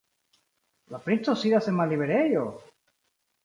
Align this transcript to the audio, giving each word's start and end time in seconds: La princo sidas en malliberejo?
La 0.95 1.01
princo 1.09 1.37
sidas 1.43 1.69
en 1.73 1.79
malliberejo? 1.83 2.45